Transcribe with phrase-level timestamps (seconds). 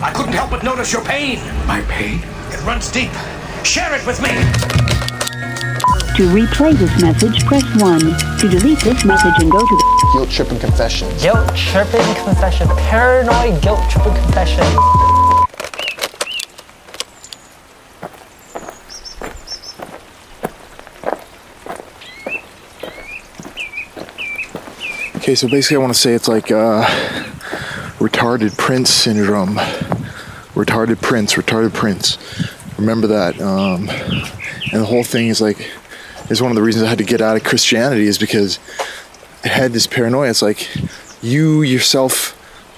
[0.00, 1.38] I couldn't help but notice your pain.
[1.66, 2.20] My pain?
[2.52, 3.10] It runs deep.
[3.64, 4.28] Share it with me.
[6.18, 8.00] To replay this message, press 1.
[8.00, 11.22] To delete this message and go to the Guilt tripping confessions.
[11.22, 12.68] Guilt tripping confession.
[12.68, 14.64] Paranoid guilt tripping confession.
[25.16, 26.84] Okay, so basically, I want to say it's like uh,
[27.98, 29.58] retarded prince syndrome.
[30.58, 32.18] Retarded prince, retarded prince.
[32.78, 33.40] Remember that.
[33.40, 35.70] Um, and the whole thing is like,
[36.30, 38.58] is one of the reasons I had to get out of Christianity is because
[39.44, 40.30] I had this paranoia.
[40.30, 40.68] It's like
[41.22, 42.34] you yourself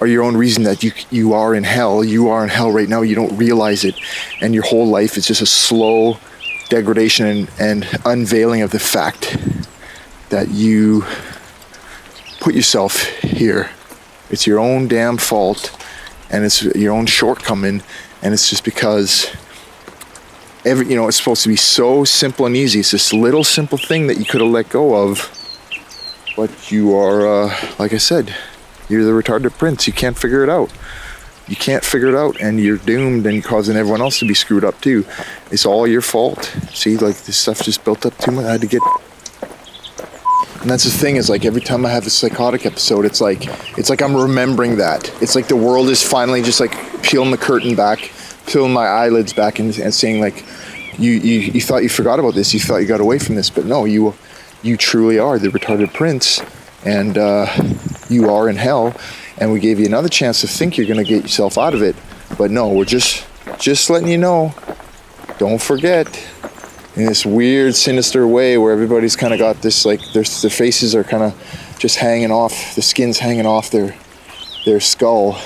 [0.00, 2.04] are your own reason that you you are in hell.
[2.04, 3.02] You are in hell right now.
[3.02, 3.96] You don't realize it,
[4.40, 6.18] and your whole life is just a slow
[6.68, 9.36] degradation and, and unveiling of the fact
[10.30, 11.04] that you
[12.40, 13.70] put yourself here.
[14.30, 15.76] It's your own damn fault,
[16.34, 17.80] and it's your own shortcoming,
[18.20, 19.32] and it's just because
[20.64, 22.80] every you know it's supposed to be so simple and easy.
[22.80, 25.30] It's this little simple thing that you could have let go of,
[26.36, 28.34] but you are, uh, like I said,
[28.88, 29.86] you're the retarded prince.
[29.86, 30.72] You can't figure it out.
[31.46, 34.64] You can't figure it out, and you're doomed, and causing everyone else to be screwed
[34.64, 35.06] up too.
[35.52, 36.44] It's all your fault.
[36.72, 38.44] See, like this stuff just built up too much.
[38.46, 38.82] I had to get
[40.64, 43.44] and that's the thing is like every time I have a psychotic episode, it's like
[43.76, 45.12] it's like I'm remembering that.
[45.20, 48.10] It's like the world is finally just like peeling the curtain back,
[48.46, 50.42] peeling my eyelids back, and, and saying like,
[50.98, 53.50] you, you you thought you forgot about this, you thought you got away from this,
[53.50, 54.14] but no, you
[54.62, 56.40] you truly are the retarded prince,
[56.86, 57.44] and uh,
[58.08, 58.96] you are in hell.
[59.36, 61.94] And we gave you another chance to think you're gonna get yourself out of it,
[62.38, 63.26] but no, we're just
[63.58, 64.54] just letting you know.
[65.36, 66.06] Don't forget
[66.96, 70.94] in this weird, sinister way where everybody's kind of got this like their their faces
[70.94, 73.94] are kind of just hanging off, the skin's hanging off their
[74.64, 75.36] their skull.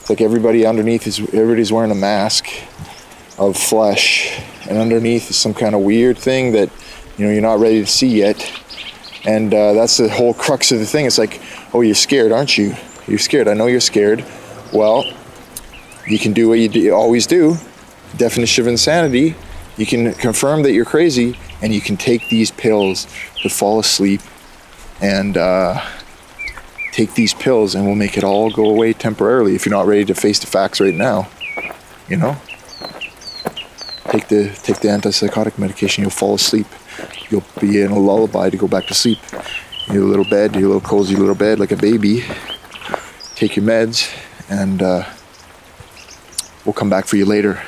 [0.00, 2.46] It's like everybody underneath is everybody's wearing a mask
[3.38, 6.70] of flesh, and underneath is some kind of weird thing that
[7.18, 8.50] you know you're not ready to see yet.
[9.26, 11.04] And uh, that's the whole crux of the thing.
[11.04, 11.42] It's like,
[11.74, 12.74] oh, you're scared, aren't you?
[13.06, 13.48] You're scared.
[13.48, 14.24] I know you're scared.
[14.72, 15.04] Well,
[16.06, 17.56] you can do what you, do, you always do.
[18.16, 19.36] Definition of insanity
[19.76, 23.06] you can confirm that you're crazy and you can take these pills
[23.42, 24.20] to fall asleep
[25.00, 25.80] and uh,
[26.92, 30.04] take these pills and we'll make it all go away temporarily if you're not ready
[30.04, 31.28] to face the facts right now
[32.10, 32.36] you know?
[34.10, 36.66] Take the take the antipsychotic medication you'll fall asleep.
[37.30, 39.18] You'll be in a lullaby to go back to sleep.
[39.90, 42.24] Your little bed your little cozy little bed like a baby.
[43.36, 44.12] Take your meds
[44.50, 45.04] and uh,
[46.64, 47.62] we'll come back for you later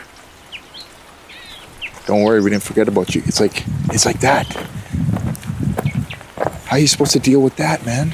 [2.07, 3.23] don't worry, we didn't forget about you.
[3.27, 4.47] It's like it's like that.
[6.67, 8.13] How are you supposed to deal with that, man?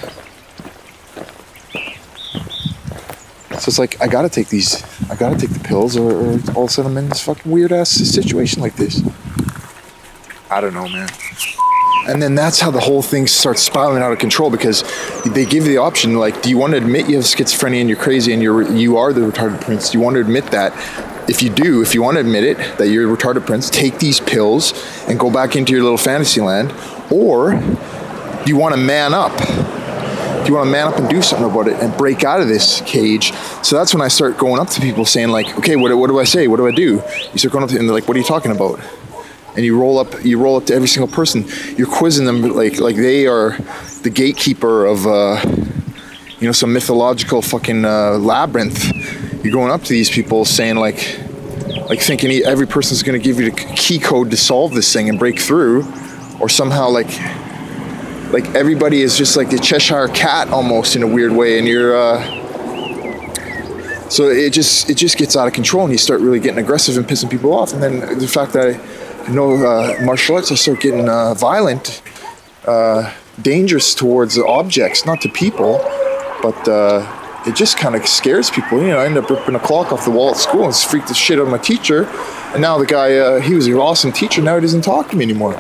[3.61, 6.65] So it's like I gotta take these, I gotta take the pills, or, or all
[6.65, 9.03] of a sudden I'm in this fucking weird ass situation like this.
[10.51, 11.09] I don't know, man.
[12.09, 14.83] And then that's how the whole thing starts spiraling out of control because
[15.27, 17.89] they give you the option, like, do you want to admit you have schizophrenia and
[17.89, 19.91] you're crazy and you're you are the retarded prince?
[19.91, 20.73] Do you want to admit that?
[21.29, 23.99] If you do, if you want to admit it that you're a retarded prince, take
[23.99, 24.73] these pills
[25.09, 26.73] and go back into your little fantasy land,
[27.13, 29.37] or do you want to man up?
[29.39, 32.49] Do you want to man up and do something about it and break out of
[32.49, 33.33] this cage?
[33.63, 36.19] So that's when I start going up to people saying like, okay, what, what do
[36.19, 36.49] I say?
[36.49, 37.03] What do I do?
[37.33, 38.81] You start going up to them and they're like, what are you talking about?
[39.55, 41.45] And you roll up, you roll up to every single person.
[41.77, 43.59] You're quizzing them like like they are
[44.03, 45.43] the gatekeeper of, uh,
[46.39, 48.93] you know, some mythological fucking uh, labyrinth
[49.43, 51.19] you're going up to these people saying like
[51.89, 55.09] like thinking every person's going to give you the key code to solve this thing
[55.09, 55.85] and break through
[56.41, 57.09] or somehow like
[58.33, 61.97] like everybody is just like the cheshire cat almost in a weird way and you're
[61.97, 62.39] uh
[64.11, 66.97] so it just it just gets out of control and you start really getting aggressive
[66.97, 67.75] and pissing people off.
[67.75, 68.81] And then the fact that
[69.29, 72.03] i know uh, martial arts i start getting uh, violent
[72.67, 73.13] uh,
[73.43, 75.79] dangerous towards objects not to people
[76.43, 77.01] but uh,
[77.47, 78.81] it just kind of scares people.
[78.81, 81.09] You know, I ended up ripping a clock off the wall at school and freaked
[81.09, 82.05] the shit out of my teacher.
[82.53, 84.43] And now the guy, uh, he was an awesome teacher.
[84.43, 85.55] Now he doesn't talk to me anymore.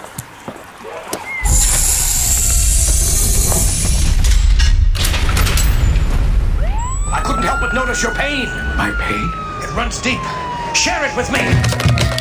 [7.10, 8.46] I couldn't help but notice your pain.
[8.76, 9.30] My pain?
[9.62, 10.20] It runs deep.
[10.74, 12.17] Share it with me.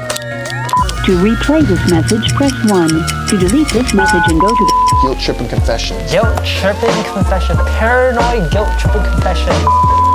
[1.07, 2.89] To replay this message, press 1.
[2.89, 5.95] To delete this message and go to the Guilt tripping Confession.
[6.11, 7.55] Guilt tripping confession.
[7.79, 10.06] Paranoid guilt tripping confession.